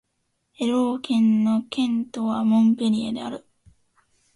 [0.59, 3.45] エロー県の県都はモンペリエである